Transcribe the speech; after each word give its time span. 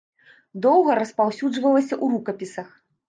Доўга 0.65 0.95
распаўсюджвалася 1.01 1.93
ў 2.03 2.15
рукапісах. 2.15 2.73